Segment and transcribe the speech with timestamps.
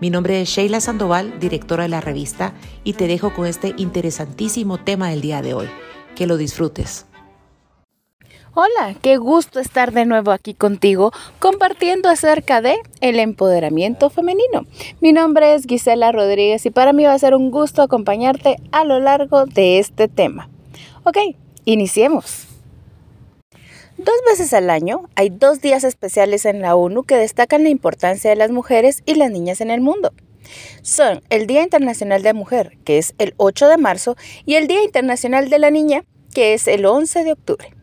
[0.00, 2.52] Mi nombre es Sheila Sandoval, directora de la revista,
[2.82, 5.68] y te dejo con este interesantísimo tema del día de hoy.
[6.16, 7.06] Que lo disfrutes.
[8.56, 14.66] Hola, qué gusto estar de nuevo aquí contigo compartiendo acerca de el empoderamiento femenino.
[15.00, 18.84] Mi nombre es Gisela Rodríguez y para mí va a ser un gusto acompañarte a
[18.84, 20.48] lo largo de este tema.
[21.02, 21.18] Ok,
[21.64, 22.53] iniciemos.
[23.96, 28.30] Dos veces al año hay dos días especiales en la ONU que destacan la importancia
[28.30, 30.12] de las mujeres y las niñas en el mundo.
[30.82, 34.66] Son el Día Internacional de la Mujer, que es el 8 de marzo, y el
[34.66, 36.04] Día Internacional de la Niña,
[36.34, 37.74] que es el 11 de octubre.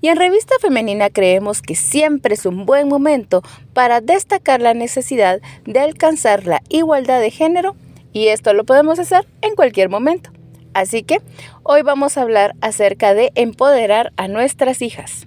[0.00, 5.40] Y en Revista Femenina creemos que siempre es un buen momento para destacar la necesidad
[5.64, 7.74] de alcanzar la igualdad de género
[8.12, 10.30] y esto lo podemos hacer en cualquier momento.
[10.74, 11.20] Así que
[11.62, 15.26] hoy vamos a hablar acerca de empoderar a nuestras hijas,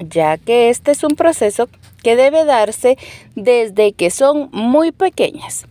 [0.00, 1.68] ya que este es un proceso
[2.02, 2.98] que debe darse
[3.36, 5.66] desde que son muy pequeñas.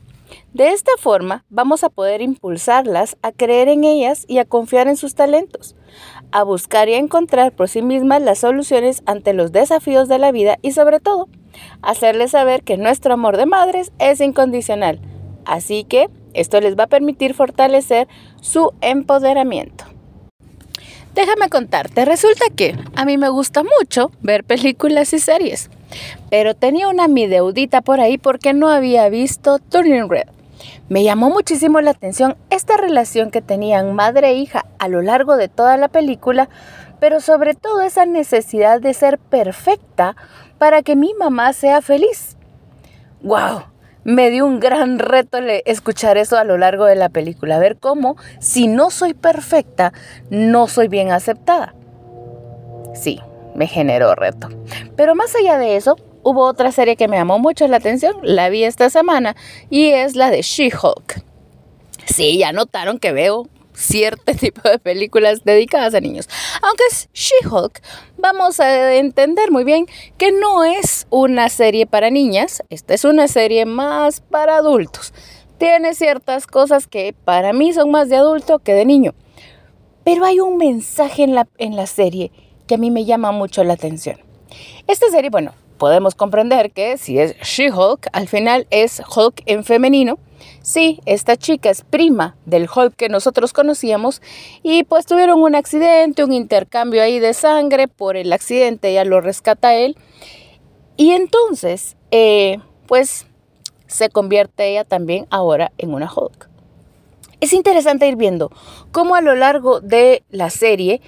[0.53, 4.97] De esta forma vamos a poder impulsarlas a creer en ellas y a confiar en
[4.97, 5.75] sus talentos,
[6.31, 10.31] a buscar y a encontrar por sí mismas las soluciones ante los desafíos de la
[10.31, 11.27] vida y sobre todo,
[11.81, 14.99] hacerles saber que nuestro amor de madres es incondicional.
[15.45, 18.07] Así que esto les va a permitir fortalecer
[18.41, 19.85] su empoderamiento.
[21.13, 25.69] Déjame contarte, resulta que a mí me gusta mucho ver películas y series,
[26.29, 30.27] pero tenía una mi deudita por ahí porque no había visto Turning Red.
[30.87, 35.35] Me llamó muchísimo la atención esta relación que tenían madre e hija a lo largo
[35.35, 36.49] de toda la película,
[36.99, 40.15] pero sobre todo esa necesidad de ser perfecta
[40.57, 42.37] para que mi mamá sea feliz.
[43.21, 43.63] ¡Wow!
[44.03, 48.15] Me dio un gran reto escuchar eso a lo largo de la película, ver cómo
[48.39, 49.93] si no soy perfecta,
[50.29, 51.75] no soy bien aceptada.
[52.93, 53.19] Sí,
[53.55, 54.49] me generó reto.
[54.95, 58.49] Pero más allá de eso, hubo otra serie que me llamó mucho la atención, la
[58.49, 59.35] vi esta semana,
[59.69, 61.23] y es la de She-Hulk.
[62.05, 63.47] Sí, ya notaron que veo
[63.79, 66.27] cierto tipo de películas dedicadas a niños.
[66.61, 67.81] Aunque es She-Hulk,
[68.17, 73.27] vamos a entender muy bien que no es una serie para niñas, esta es una
[73.27, 75.13] serie más para adultos.
[75.57, 79.13] Tiene ciertas cosas que para mí son más de adulto que de niño.
[80.03, 82.31] Pero hay un mensaje en la, en la serie
[82.67, 84.17] que a mí me llama mucho la atención.
[84.87, 90.17] Esta serie, bueno, podemos comprender que si es She-Hulk, al final es Hulk en femenino.
[90.61, 94.21] Sí, esta chica es prima del Hulk que nosotros conocíamos
[94.63, 99.21] y pues tuvieron un accidente, un intercambio ahí de sangre, por el accidente ella lo
[99.21, 99.97] rescata él
[100.97, 103.25] y entonces eh, pues
[103.87, 106.49] se convierte ella también ahora en una Hulk.
[107.41, 108.51] Es interesante ir viendo
[108.91, 111.01] cómo a lo largo de la serie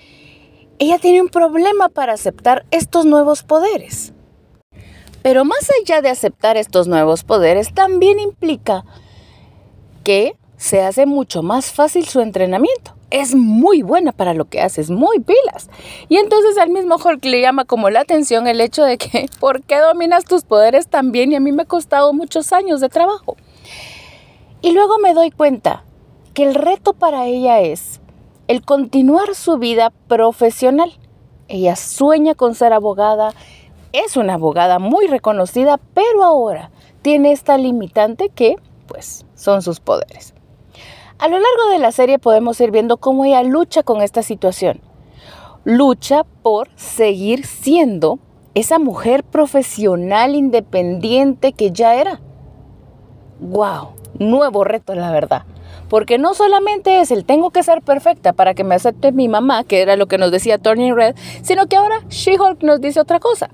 [0.79, 4.13] ella tiene un problema para aceptar estos nuevos poderes.
[5.21, 8.85] Pero más allá de aceptar estos nuevos poderes, también implica
[10.03, 12.93] que se hace mucho más fácil su entrenamiento.
[13.09, 15.69] Es muy buena para lo que hace, es muy pilas.
[16.07, 19.63] Y entonces al mismo Hulk le llama como la atención el hecho de que, ¿por
[19.63, 21.31] qué dominas tus poderes tan bien?
[21.31, 23.37] Y a mí me ha costado muchos años de trabajo.
[24.61, 25.83] Y luego me doy cuenta
[26.35, 27.99] que el reto para ella es
[28.47, 30.93] el continuar su vida profesional.
[31.47, 33.33] Ella sueña con ser abogada,
[33.93, 36.69] es una abogada muy reconocida, pero ahora
[37.01, 38.57] tiene esta limitante que,
[38.87, 40.33] pues, son sus poderes.
[41.17, 44.81] A lo largo de la serie podemos ir viendo cómo ella lucha con esta situación.
[45.63, 48.19] Lucha por seguir siendo
[48.53, 52.21] esa mujer profesional independiente que ya era.
[53.39, 53.89] ¡Wow!
[54.19, 55.43] Nuevo reto, la verdad.
[55.89, 59.63] Porque no solamente es el tengo que ser perfecta para que me acepte mi mamá,
[59.63, 63.19] que era lo que nos decía Tony Red, sino que ahora She-Hulk nos dice otra
[63.19, 63.49] cosa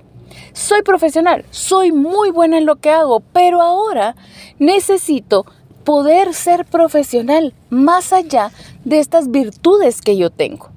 [0.53, 4.15] soy profesional, soy muy buena en lo que hago, pero ahora
[4.57, 5.45] necesito
[5.87, 8.51] poder ser profesional más allá
[8.83, 10.67] de estas virtudes que yo tengo.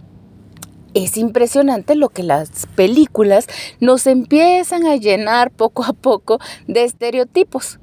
[0.95, 3.49] Es impresionante lo que las películas
[3.81, 7.81] nos empiezan a llenar poco a poco de estereotipos.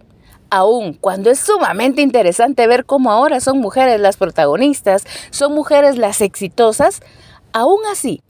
[0.50, 6.21] Aún cuando es sumamente interesante ver cómo ahora son mujeres las protagonistas, son mujeres las
[6.21, 7.01] exitosas,
[7.51, 8.21] aún así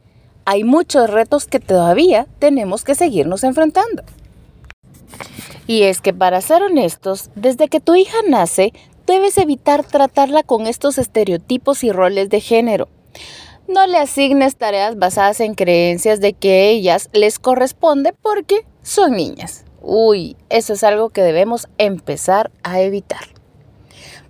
[0.46, 4.02] hay muchos retos que todavía tenemos que seguirnos enfrentando.
[5.68, 8.74] Y es que para ser honestos, desde que tu hija nace,
[9.06, 12.88] debes evitar tratarla con estos estereotipos y roles de género.
[13.68, 19.66] No le asignes tareas basadas en creencias de que ellas les corresponde porque son niñas.
[19.82, 23.37] Uy, eso es algo que debemos empezar a evitar.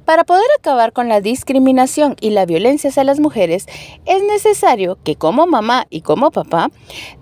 [0.07, 3.65] Para poder acabar con la discriminación y la violencia hacia las mujeres,
[4.05, 6.69] es necesario que como mamá y como papá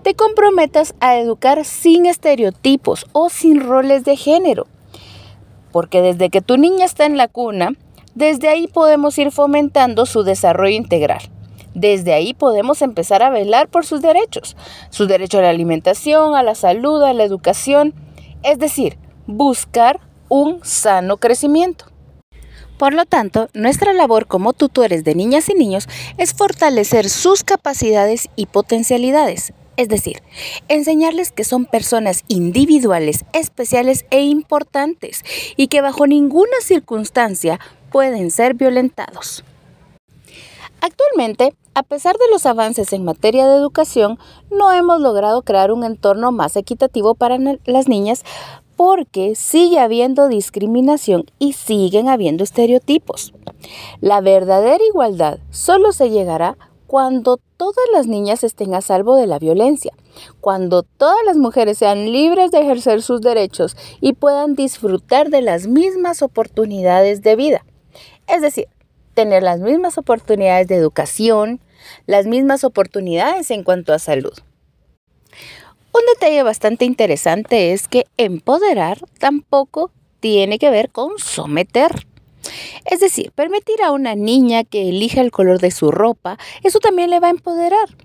[0.03, 4.67] te comprometas a educar sin estereotipos o sin roles de género.
[5.71, 7.71] Porque desde que tu niña está en la cuna,
[8.13, 11.23] desde ahí podemos ir fomentando su desarrollo integral.
[11.73, 14.55] Desde ahí podemos empezar a velar por sus derechos,
[14.91, 17.95] su derecho a la alimentación, a la salud, a la educación,
[18.43, 21.94] es decir, buscar un sano crecimiento.
[22.77, 25.88] Por lo tanto, nuestra labor como tutores de niñas y niños
[26.18, 30.22] es fortalecer sus capacidades y potencialidades, es decir,
[30.68, 35.24] enseñarles que son personas individuales, especiales e importantes
[35.56, 37.60] y que bajo ninguna circunstancia
[37.92, 39.45] pueden ser violentados.
[40.81, 44.19] Actualmente, a pesar de los avances en materia de educación,
[44.51, 48.24] no hemos logrado crear un entorno más equitativo para las niñas
[48.75, 53.33] porque sigue habiendo discriminación y siguen habiendo estereotipos.
[54.01, 56.57] La verdadera igualdad solo se llegará
[56.88, 59.94] cuando todas las niñas estén a salvo de la violencia,
[60.39, 65.68] cuando todas las mujeres sean libres de ejercer sus derechos y puedan disfrutar de las
[65.68, 67.66] mismas oportunidades de vida.
[68.27, 68.68] Es decir,
[69.13, 71.60] tener las mismas oportunidades de educación,
[72.06, 74.33] las mismas oportunidades en cuanto a salud.
[75.95, 82.06] Un detalle bastante interesante es que empoderar tampoco tiene que ver con someter.
[82.83, 87.12] Es decir, permitir a una niña que elija el color de su ropa, eso también
[87.12, 87.95] le va a empoderar.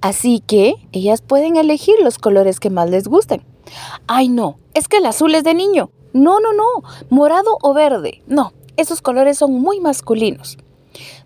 [0.00, 3.42] Así que ellas pueden elegir los colores que más les gusten.
[4.06, 5.90] Ay, no, es que el azul es de niño.
[6.12, 8.22] No, no, no, morado o verde.
[8.28, 10.56] No, esos colores son muy masculinos.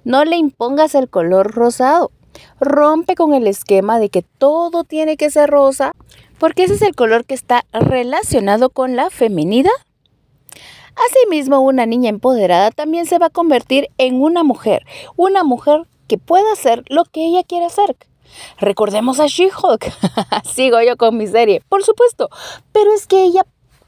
[0.04, 2.12] No le impongas el color rosado.
[2.60, 5.92] Rompe con el esquema de que todo tiene que ser rosa,
[6.38, 9.70] porque ese es el color que está relacionado con la feminidad.
[11.08, 14.86] Asimismo, una niña empoderada también se va a convertir en una mujer,
[15.16, 17.96] una mujer que pueda hacer lo que ella quiera hacer.
[18.58, 19.92] Recordemos a She-Hulk.
[20.44, 22.28] Sigo yo con mi serie, por supuesto,
[22.72, 23.42] pero es que ella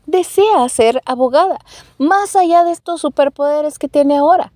[0.07, 1.59] desea ser abogada,
[1.99, 4.53] más allá de estos superpoderes que tiene ahora.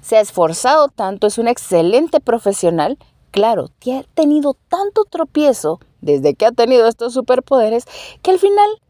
[0.00, 2.96] Se ha esforzado tanto, es una excelente profesional.
[3.34, 7.84] Claro, ha tenido tanto tropiezo desde que ha tenido estos superpoderes
[8.22, 8.80] que al final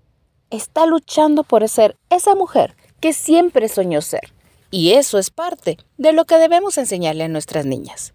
[0.50, 4.34] está luchando por ser esa mujer que siempre soñó ser.
[4.70, 8.12] Y eso es parte de lo que debemos enseñarle a nuestras niñas.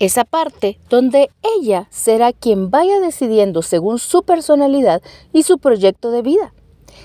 [0.00, 5.00] Esa parte donde ella será quien vaya decidiendo según su personalidad
[5.32, 6.52] y su proyecto de vida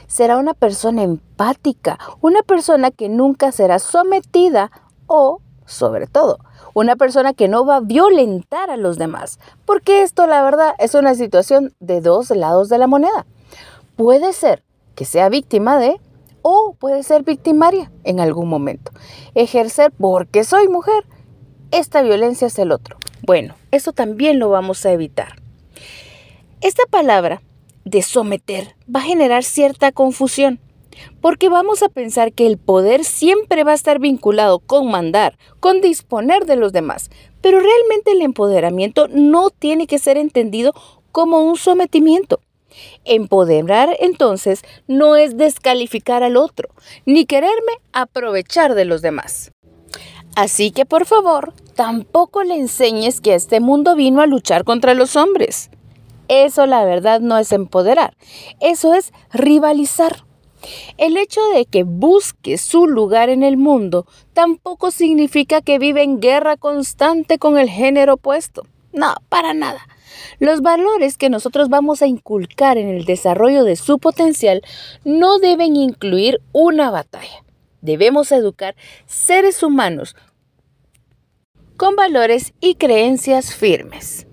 [0.08, 4.70] será una persona empática, una persona que nunca será sometida
[5.08, 5.40] o,
[5.72, 6.40] sobre todo,
[6.74, 10.94] una persona que no va a violentar a los demás, porque esto la verdad es
[10.94, 13.26] una situación de dos lados de la moneda.
[13.96, 14.64] Puede ser
[14.96, 16.00] que sea víctima de
[16.42, 18.92] o puede ser victimaria en algún momento.
[19.36, 21.06] Ejercer porque soy mujer,
[21.72, 22.98] esta violencia es el otro.
[23.24, 25.36] Bueno, eso también lo vamos a evitar.
[26.62, 27.42] Esta palabra
[27.86, 30.60] de someter va a generar cierta confusión,
[31.22, 35.82] porque vamos a pensar que el poder siempre va a estar vinculado con mandar, con
[35.82, 37.10] disponer de los demás,
[37.42, 40.74] pero realmente el empoderamiento no tiene que ser entendido
[41.12, 42.40] como un sometimiento.
[43.04, 46.70] Empoderar entonces no es descalificar al otro,
[47.06, 49.52] ni quererme aprovechar de los demás.
[50.36, 55.16] Así que por favor, tampoco le enseñes que este mundo vino a luchar contra los
[55.16, 55.70] hombres.
[56.30, 58.16] Eso la verdad no es empoderar,
[58.62, 60.24] eso es rivalizar.
[60.98, 66.20] El hecho de que busque su lugar en el mundo tampoco significa que vive en
[66.20, 68.64] guerra constante con el género opuesto.
[68.94, 69.88] No, para nada.
[70.40, 74.62] Los valores que nosotros vamos a inculcar en el desarrollo de su potencial
[75.04, 77.44] no deben incluir una batalla.
[77.82, 78.76] Debemos educar
[79.06, 80.16] seres humanos
[81.78, 84.28] con valores y creencias firmes.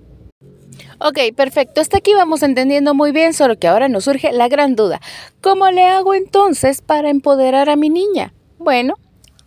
[1.00, 1.80] Ok, perfecto.
[1.80, 5.00] Hasta aquí vamos entendiendo muy bien, solo que ahora nos surge la gran duda.
[5.40, 8.34] ¿Cómo le hago entonces para empoderar a mi niña?
[8.58, 8.94] Bueno,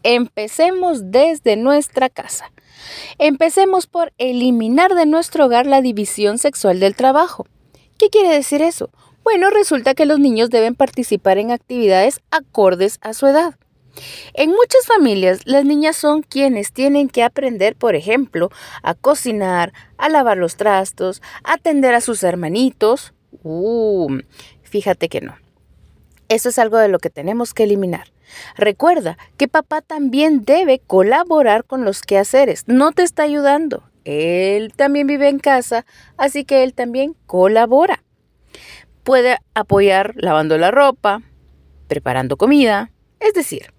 [0.03, 2.51] empecemos desde nuestra casa.
[3.17, 7.45] Empecemos por eliminar de nuestro hogar la división sexual del trabajo.
[7.97, 8.89] ¿Qué quiere decir eso?
[9.23, 13.55] Bueno, resulta que los niños deben participar en actividades acordes a su edad.
[14.33, 18.49] En muchas familias, las niñas son quienes tienen que aprender, por ejemplo,
[18.83, 23.13] a cocinar, a lavar los trastos, a atender a sus hermanitos.
[23.43, 24.19] Uh,
[24.63, 25.35] fíjate que no.
[26.29, 28.11] Eso es algo de lo que tenemos que eliminar.
[28.55, 32.63] Recuerda que papá también debe colaborar con los quehaceres.
[32.67, 33.83] No te está ayudando.
[34.05, 35.85] él también vive en casa,
[36.17, 38.03] así que él también colabora.
[39.03, 41.21] Puede apoyar lavando la ropa,
[41.87, 43.73] preparando comida, es decir,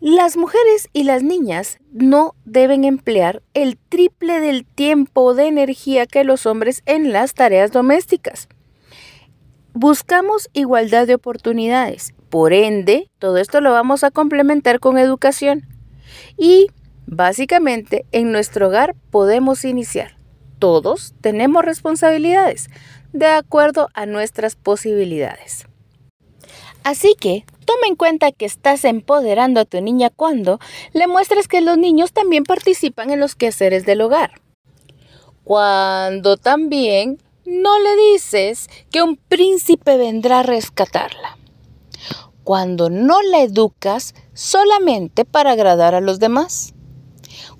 [0.00, 6.24] las mujeres y las niñas no deben emplear el triple del tiempo de energía que
[6.24, 8.48] los hombres en las tareas domésticas.
[9.74, 12.14] Buscamos igualdad de oportunidades.
[12.30, 15.66] Por ende, todo esto lo vamos a complementar con educación.
[16.38, 16.68] Y
[17.06, 20.16] básicamente en nuestro hogar podemos iniciar.
[20.58, 22.70] Todos tenemos responsabilidades
[23.12, 25.66] de acuerdo a nuestras posibilidades.
[26.82, 30.58] Así que toma en cuenta que estás empoderando a tu niña cuando
[30.92, 34.40] le muestres que los niños también participan en los quehaceres del hogar.
[35.44, 41.36] Cuando también no le dices que un príncipe vendrá a rescatarla.
[42.44, 46.74] Cuando no la educas solamente para agradar a los demás.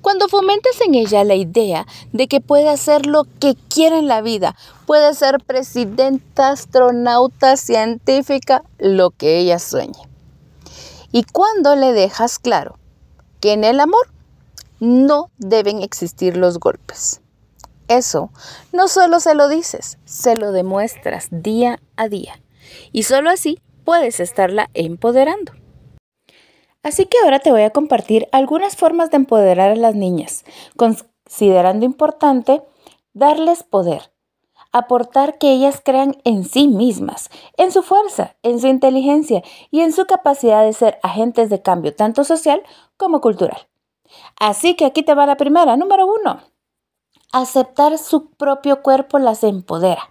[0.01, 4.23] Cuando fomentes en ella la idea de que puede hacer lo que quiera en la
[4.23, 10.09] vida, puede ser presidenta, astronauta, científica, lo que ella sueñe.
[11.13, 12.79] Y cuando le dejas claro
[13.41, 14.09] que en el amor
[14.79, 17.21] no deben existir los golpes.
[17.89, 18.31] Eso
[18.73, 22.41] no solo se lo dices, se lo demuestras día a día.
[22.93, 25.60] Y solo así puedes estarla empoderando.
[26.83, 30.45] Así que ahora te voy a compartir algunas formas de empoderar a las niñas,
[30.77, 32.63] considerando importante
[33.13, 34.13] darles poder,
[34.73, 39.93] aportar que ellas crean en sí mismas, en su fuerza, en su inteligencia y en
[39.93, 42.63] su capacidad de ser agentes de cambio tanto social
[42.97, 43.69] como cultural.
[44.39, 46.41] Así que aquí te va la primera, número uno.
[47.33, 50.11] Aceptar su propio cuerpo las empodera.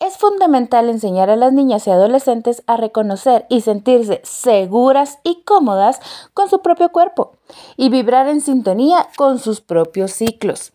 [0.00, 6.00] Es fundamental enseñar a las niñas y adolescentes a reconocer y sentirse seguras y cómodas
[6.34, 7.32] con su propio cuerpo
[7.76, 10.72] y vibrar en sintonía con sus propios ciclos.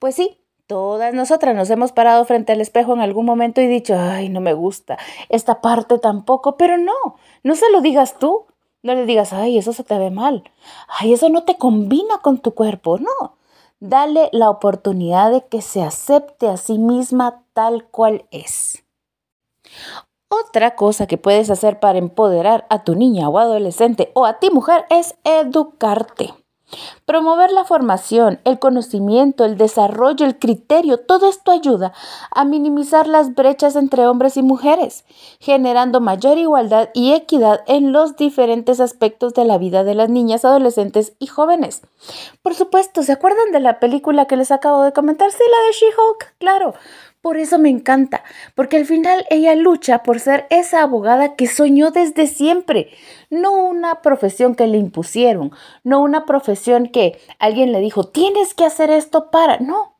[0.00, 3.94] Pues sí, todas nosotras nos hemos parado frente al espejo en algún momento y dicho,
[3.96, 8.46] ay, no me gusta, esta parte tampoco, pero no, no se lo digas tú,
[8.82, 10.50] no le digas, ay, eso se te ve mal,
[10.88, 13.36] ay, eso no te combina con tu cuerpo, no.
[13.80, 18.84] Dale la oportunidad de que se acepte a sí misma tal cual es.
[20.28, 24.50] Otra cosa que puedes hacer para empoderar a tu niña o adolescente o a ti
[24.50, 26.34] mujer es educarte.
[27.04, 31.92] Promover la formación, el conocimiento, el desarrollo, el criterio, todo esto ayuda
[32.30, 35.04] a minimizar las brechas entre hombres y mujeres,
[35.40, 40.44] generando mayor igualdad y equidad en los diferentes aspectos de la vida de las niñas,
[40.44, 41.82] adolescentes y jóvenes.
[42.42, 45.30] Por supuesto, ¿se acuerdan de la película que les acabo de comentar?
[45.30, 46.74] Sí, la de She-Hulk, claro.
[47.24, 48.22] Por eso me encanta,
[48.54, 52.90] porque al final ella lucha por ser esa abogada que soñó desde siempre,
[53.30, 55.50] no una profesión que le impusieron,
[55.84, 59.96] no una profesión que alguien le dijo, tienes que hacer esto para, no,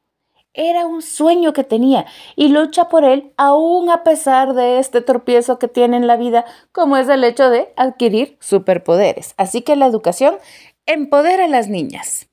[0.53, 2.05] era un sueño que tenía
[2.37, 6.45] y lucha por él aún a pesar de este tropiezo que tiene en la vida,
[6.73, 9.33] como es el hecho de adquirir superpoderes.
[9.39, 10.35] Así que la educación
[10.85, 12.29] empodera a las niñas.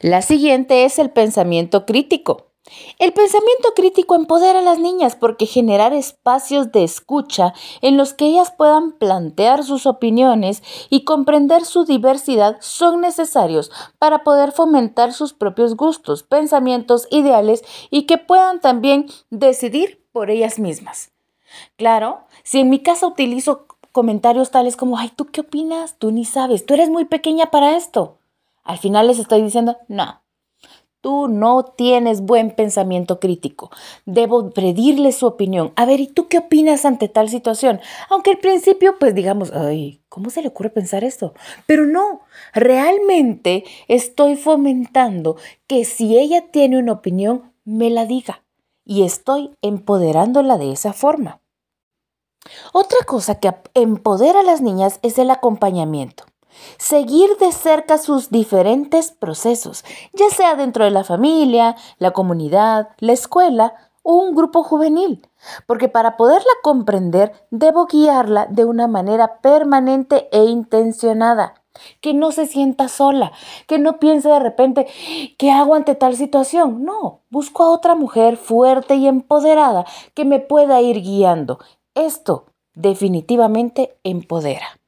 [0.00, 2.49] La siguiente es el pensamiento crítico.
[2.98, 8.26] El pensamiento crítico empodera a las niñas porque generar espacios de escucha en los que
[8.26, 15.32] ellas puedan plantear sus opiniones y comprender su diversidad son necesarios para poder fomentar sus
[15.32, 21.12] propios gustos, pensamientos, ideales y que puedan también decidir por ellas mismas.
[21.76, 25.96] Claro, si en mi casa utilizo comentarios tales como, ay, ¿tú qué opinas?
[25.98, 28.18] Tú ni sabes, tú eres muy pequeña para esto.
[28.62, 30.20] Al final les estoy diciendo, no,
[31.00, 33.70] Tú no tienes buen pensamiento crítico.
[34.04, 35.72] Debo pedirle su opinión.
[35.76, 37.80] A ver, ¿y tú qué opinas ante tal situación?
[38.10, 41.32] Aunque al principio, pues digamos, ay, ¿cómo se le ocurre pensar esto?
[41.66, 42.20] Pero no,
[42.52, 48.42] realmente estoy fomentando que si ella tiene una opinión, me la diga.
[48.84, 51.40] Y estoy empoderándola de esa forma.
[52.72, 56.24] Otra cosa que empodera a las niñas es el acompañamiento.
[56.78, 63.12] Seguir de cerca sus diferentes procesos, ya sea dentro de la familia, la comunidad, la
[63.12, 65.26] escuela o un grupo juvenil,
[65.66, 71.54] porque para poderla comprender debo guiarla de una manera permanente e intencionada.
[72.00, 73.30] Que no se sienta sola,
[73.68, 74.88] que no piense de repente,
[75.38, 76.84] ¿qué hago ante tal situación?
[76.84, 81.60] No, busco a otra mujer fuerte y empoderada que me pueda ir guiando.
[81.94, 84.79] Esto definitivamente empodera.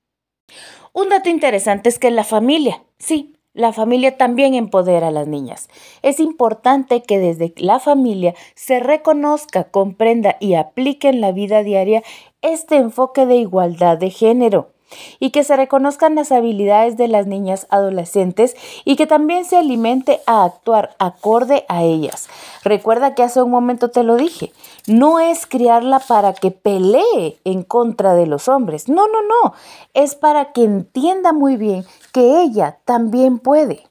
[0.94, 5.70] Un dato interesante es que la familia, sí, la familia también empodera a las niñas.
[6.02, 12.02] Es importante que desde la familia se reconozca, comprenda y aplique en la vida diaria
[12.42, 14.72] este enfoque de igualdad de género.
[15.18, 20.20] Y que se reconozcan las habilidades de las niñas adolescentes y que también se alimente
[20.26, 22.28] a actuar acorde a ellas.
[22.64, 24.52] Recuerda que hace un momento te lo dije,
[24.86, 29.54] no es criarla para que pelee en contra de los hombres, no, no, no,
[29.94, 33.84] es para que entienda muy bien que ella también puede.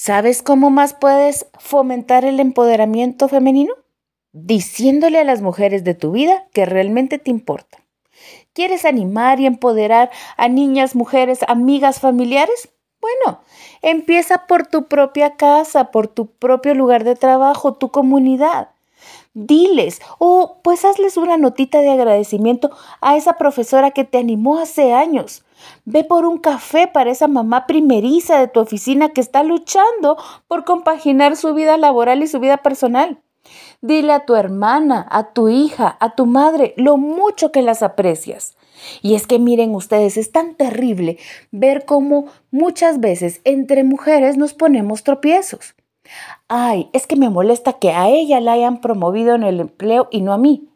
[0.00, 3.74] ¿Sabes cómo más puedes fomentar el empoderamiento femenino?
[4.32, 7.80] Diciéndole a las mujeres de tu vida que realmente te importan.
[8.58, 12.70] ¿Quieres animar y empoderar a niñas, mujeres, amigas, familiares?
[13.00, 13.38] Bueno,
[13.82, 18.70] empieza por tu propia casa, por tu propio lugar de trabajo, tu comunidad.
[19.32, 24.92] Diles o pues hazles una notita de agradecimiento a esa profesora que te animó hace
[24.92, 25.44] años.
[25.84, 30.16] Ve por un café para esa mamá primeriza de tu oficina que está luchando
[30.48, 33.22] por compaginar su vida laboral y su vida personal.
[33.80, 38.56] Dile a tu hermana, a tu hija, a tu madre lo mucho que las aprecias.
[39.02, 41.18] Y es que miren ustedes, es tan terrible
[41.50, 45.74] ver cómo muchas veces entre mujeres nos ponemos tropiezos.
[46.48, 50.22] Ay, es que me molesta que a ella la hayan promovido en el empleo y
[50.22, 50.68] no a mí.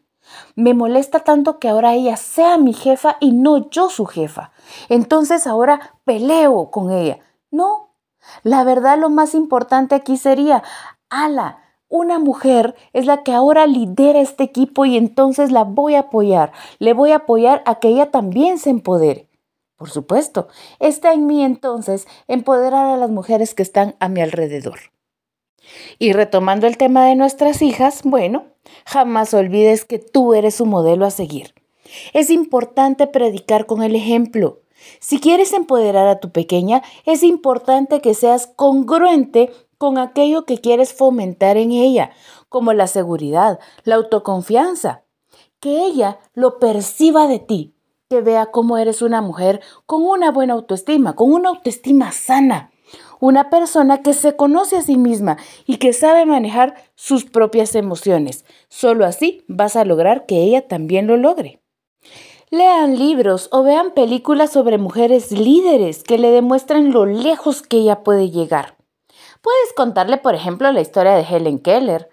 [0.55, 4.52] Me molesta tanto que ahora ella sea mi jefa y no yo su jefa.
[4.88, 7.19] Entonces ahora peleo con ella.
[7.50, 7.95] No,
[8.43, 10.62] la verdad lo más importante aquí sería,
[11.11, 11.62] ala,
[11.93, 16.51] una mujer es la que ahora lidera este equipo y entonces la voy a apoyar.
[16.79, 19.29] Le voy a apoyar a que ella también se empodere.
[19.77, 20.49] Por supuesto,
[20.81, 24.79] está en mí entonces empoderar a las mujeres que están a mi alrededor.
[25.99, 28.47] Y retomando el tema de nuestras hijas, bueno,
[28.87, 31.53] jamás olvides que tú eres su modelo a seguir.
[32.15, 34.63] Es importante predicar con el ejemplo.
[34.99, 39.51] Si quieres empoderar a tu pequeña, es importante que seas congruente
[39.83, 42.12] con aquello que quieres fomentar en ella,
[42.49, 45.03] como la seguridad, la autoconfianza.
[45.59, 47.75] Que ella lo perciba de ti,
[48.09, 52.71] que vea cómo eres una mujer con una buena autoestima, con una autoestima sana
[53.19, 55.37] una persona que se conoce a sí misma
[55.67, 58.45] y que sabe manejar sus propias emociones.
[58.68, 61.61] Solo así vas a lograr que ella también lo logre.
[62.51, 68.03] Lean libros o vean películas sobre mujeres líderes que le demuestran lo lejos que ella
[68.05, 68.77] puede llegar.
[69.42, 72.09] Puedes contarle, por ejemplo, la historia de Helen Keller,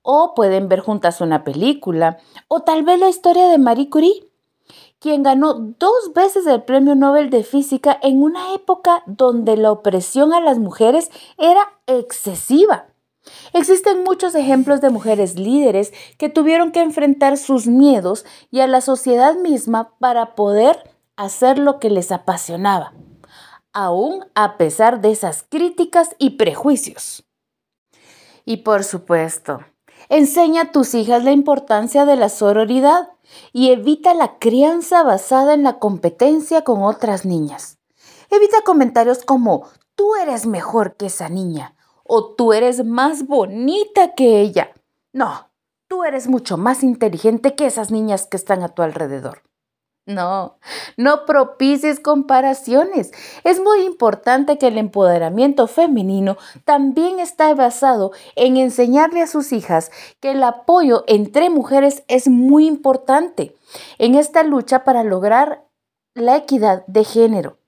[0.00, 4.28] o pueden ver juntas una película, o tal vez la historia de Marie Curie
[5.00, 10.32] quien ganó dos veces el Premio Nobel de Física en una época donde la opresión
[10.32, 12.86] a las mujeres era excesiva.
[13.52, 18.80] Existen muchos ejemplos de mujeres líderes que tuvieron que enfrentar sus miedos y a la
[18.80, 22.92] sociedad misma para poder hacer lo que les apasionaba,
[23.78, 27.24] aún a pesar de esas críticas y prejuicios.
[28.44, 29.60] Y por supuesto,
[30.08, 33.10] enseña a tus hijas la importancia de la sororidad
[33.52, 37.78] y evita la crianza basada en la competencia con otras niñas.
[38.30, 44.40] Evita comentarios como tú eres mejor que esa niña o tú eres más bonita que
[44.40, 44.72] ella.
[45.12, 45.50] No,
[45.86, 49.47] tú eres mucho más inteligente que esas niñas que están a tu alrededor.
[50.08, 50.56] No,
[50.96, 53.12] no propicies comparaciones.
[53.44, 59.90] Es muy importante que el empoderamiento femenino también está basado en enseñarle a sus hijas
[60.20, 63.54] que el apoyo entre mujeres es muy importante
[63.98, 65.66] en esta lucha para lograr
[66.14, 67.58] la equidad de género.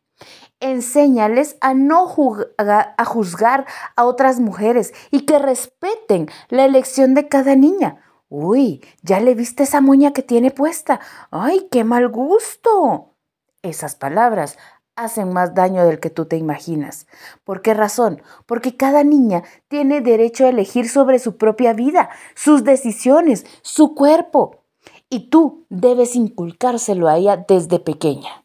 [0.60, 8.02] Enséñales a no juzgar a otras mujeres y que respeten la elección de cada niña
[8.30, 11.00] Uy, ¿ya le viste esa moña que tiene puesta?
[11.32, 13.16] ¡Ay, qué mal gusto!
[13.60, 14.56] Esas palabras
[14.94, 17.08] hacen más daño del que tú te imaginas.
[17.42, 18.22] ¿Por qué razón?
[18.46, 24.62] Porque cada niña tiene derecho a elegir sobre su propia vida, sus decisiones, su cuerpo.
[25.08, 28.39] Y tú debes inculcárselo a ella desde pequeña.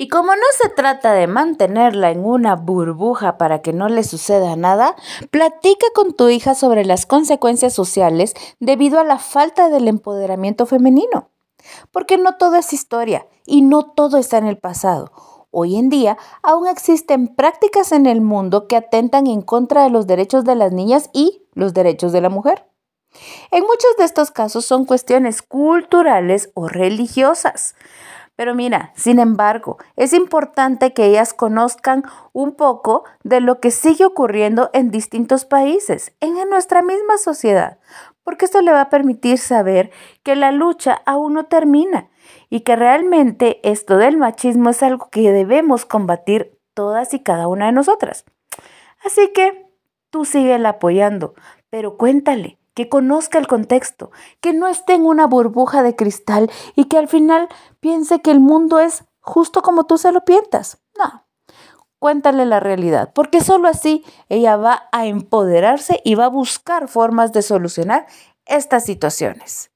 [0.00, 4.54] Y como no se trata de mantenerla en una burbuja para que no le suceda
[4.54, 4.94] nada,
[5.32, 11.30] platica con tu hija sobre las consecuencias sociales debido a la falta del empoderamiento femenino.
[11.90, 15.10] Porque no todo es historia y no todo está en el pasado.
[15.50, 20.06] Hoy en día aún existen prácticas en el mundo que atentan en contra de los
[20.06, 22.68] derechos de las niñas y los derechos de la mujer.
[23.50, 27.74] En muchos de estos casos son cuestiones culturales o religiosas.
[28.38, 34.04] Pero mira, sin embargo, es importante que ellas conozcan un poco de lo que sigue
[34.04, 37.80] ocurriendo en distintos países, en nuestra misma sociedad,
[38.22, 39.90] porque esto le va a permitir saber
[40.22, 42.10] que la lucha aún no termina
[42.48, 47.66] y que realmente esto del machismo es algo que debemos combatir todas y cada una
[47.66, 48.24] de nosotras.
[49.04, 49.66] Así que
[50.10, 51.34] tú sigue apoyando,
[51.70, 56.84] pero cuéntale que conozca el contexto, que no esté en una burbuja de cristal y
[56.84, 57.48] que al final
[57.80, 60.78] piense que el mundo es justo como tú se lo piensas.
[60.96, 61.26] No,
[61.98, 67.32] cuéntale la realidad, porque solo así ella va a empoderarse y va a buscar formas
[67.32, 68.06] de solucionar
[68.46, 69.72] estas situaciones.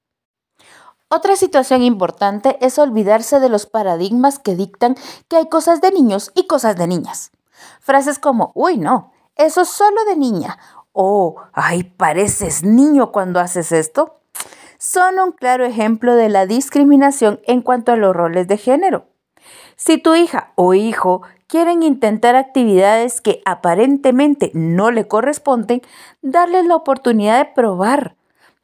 [1.08, 4.94] Otra situación importante es olvidarse de los paradigmas que dictan
[5.26, 7.32] que hay cosas de niños y cosas de niñas.
[7.80, 10.56] Frases como, uy, no, eso es solo de niña,
[10.92, 14.20] o, ay, pareces niño cuando haces esto,
[14.78, 19.06] son un claro ejemplo de la discriminación en cuanto a los roles de género.
[19.76, 25.82] Si tu hija o hijo quieren intentar actividades que aparentemente no le corresponden,
[26.20, 28.16] darles la oportunidad de probar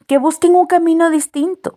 [0.07, 1.77] que busquen un camino distinto.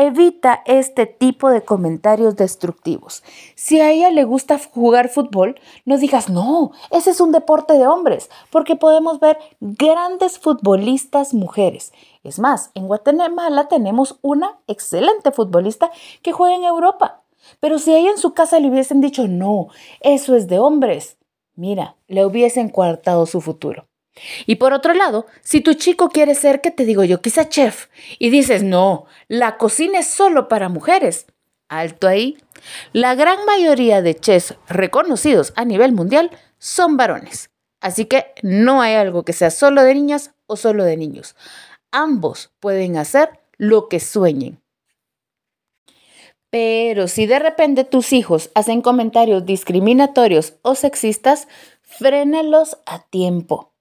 [0.00, 3.24] Evita este tipo de comentarios destructivos.
[3.56, 7.88] Si a ella le gusta jugar fútbol, no digas, no, ese es un deporte de
[7.88, 11.92] hombres, porque podemos ver grandes futbolistas mujeres.
[12.22, 15.90] Es más, en Guatemala tenemos una excelente futbolista
[16.22, 17.24] que juega en Europa.
[17.58, 19.66] Pero si a ella en su casa le hubiesen dicho, no,
[20.00, 21.16] eso es de hombres,
[21.56, 23.87] mira, le hubiesen coartado su futuro.
[24.46, 27.20] Y por otro lado, si tu chico quiere ser, ¿qué te digo yo?
[27.20, 27.88] Quizá chef.
[28.18, 31.26] Y dices, no, la cocina es solo para mujeres.
[31.68, 32.38] Alto ahí.
[32.92, 37.50] La gran mayoría de chefs reconocidos a nivel mundial son varones.
[37.80, 41.36] Así que no hay algo que sea solo de niñas o solo de niños.
[41.92, 44.60] Ambos pueden hacer lo que sueñen.
[46.50, 51.46] Pero si de repente tus hijos hacen comentarios discriminatorios o sexistas,
[51.82, 53.72] frénelos a tiempo.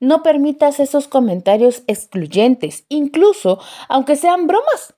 [0.00, 3.58] No permitas esos comentarios excluyentes, incluso
[3.88, 4.94] aunque sean bromas.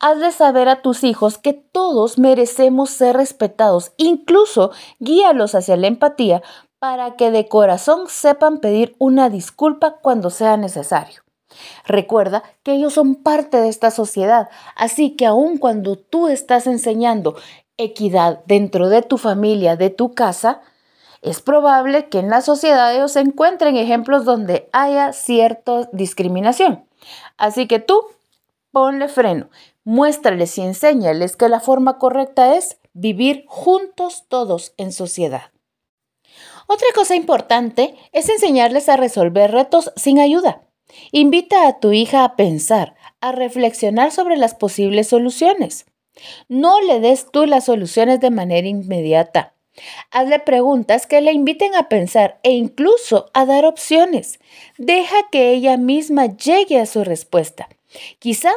[0.00, 6.42] Hazle saber a tus hijos que todos merecemos ser respetados, incluso guíalos hacia la empatía
[6.80, 11.22] para que de corazón sepan pedir una disculpa cuando sea necesario.
[11.84, 17.36] Recuerda que ellos son parte de esta sociedad, así que aun cuando tú estás enseñando
[17.76, 20.60] equidad dentro de tu familia, de tu casa,
[21.22, 26.86] es probable que en la sociedad se encuentren ejemplos donde haya cierta discriminación.
[27.36, 28.02] Así que tú
[28.72, 29.50] ponle freno,
[29.84, 35.52] muéstrales y enséñales que la forma correcta es vivir juntos todos en sociedad.
[36.66, 40.62] Otra cosa importante es enseñarles a resolver retos sin ayuda.
[41.10, 45.86] Invita a tu hija a pensar, a reflexionar sobre las posibles soluciones.
[46.48, 49.54] No le des tú las soluciones de manera inmediata.
[50.10, 54.40] Hazle preguntas que le inviten a pensar e incluso a dar opciones.
[54.78, 57.68] Deja que ella misma llegue a su respuesta.
[58.18, 58.50] Quizá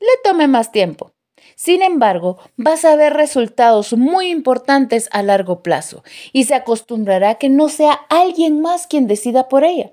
[0.00, 1.12] le tome más tiempo.
[1.54, 7.34] Sin embargo, vas a ver resultados muy importantes a largo plazo y se acostumbrará a
[7.34, 9.90] que no sea alguien más quien decida por ella.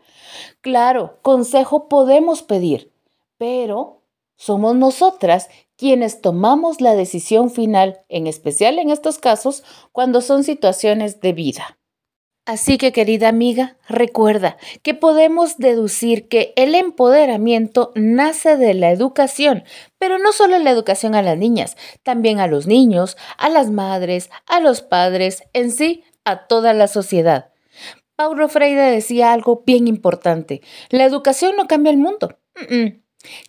[0.62, 2.92] Claro, consejo podemos pedir,
[3.38, 4.02] pero
[4.36, 11.22] somos nosotras quienes tomamos la decisión final, en especial en estos casos, cuando son situaciones
[11.22, 11.78] de vida.
[12.46, 19.64] Así que, querida amiga, recuerda que podemos deducir que el empoderamiento nace de la educación,
[19.98, 24.30] pero no solo la educación a las niñas, también a los niños, a las madres,
[24.46, 27.52] a los padres, en sí, a toda la sociedad.
[28.16, 32.38] Paulo Freire decía algo bien importante, la educación no cambia el mundo.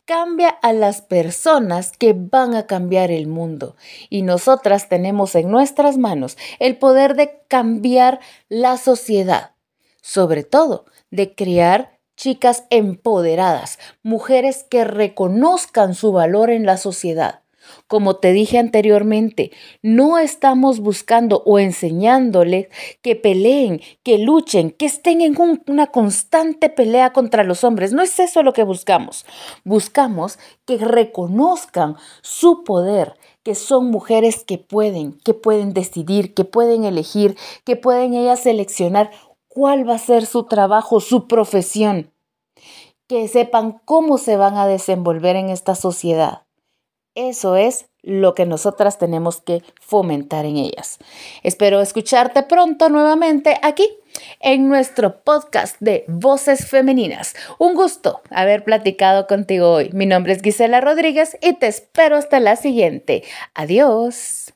[0.05, 3.77] Cambia a las personas que van a cambiar el mundo.
[4.11, 9.53] Y nosotras tenemos en nuestras manos el poder de cambiar la sociedad.
[10.01, 17.41] Sobre todo, de crear chicas empoderadas, mujeres que reconozcan su valor en la sociedad.
[17.87, 19.53] Como te dije anteriormente,
[19.83, 22.69] no estamos buscando o enseñándoles
[23.03, 27.93] que peleen, que luchen, que estén en una constante pelea contra los hombres.
[27.93, 29.25] No es eso lo que buscamos.
[29.65, 36.85] Buscamos que reconozcan su poder, que son mujeres que pueden, que pueden decidir, que pueden
[36.85, 39.11] elegir, que pueden ellas seleccionar
[39.47, 42.13] cuál va a ser su trabajo, su profesión.
[43.07, 46.46] Que sepan cómo se van a desenvolver en esta sociedad
[47.17, 50.99] eso es lo que nosotras tenemos que fomentar en ellas.
[51.43, 53.89] Espero escucharte pronto nuevamente aquí
[54.41, 57.35] en nuestro podcast de Voces Femeninas.
[57.59, 59.91] Un gusto haber platicado contigo hoy.
[59.93, 63.25] Mi nombre es Gisela Rodríguez y te espero hasta la siguiente.
[63.55, 64.53] Adiós.